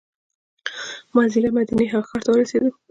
[1.15, 2.69] مازدیګر مدینې هغه ښار ته ورسېدو.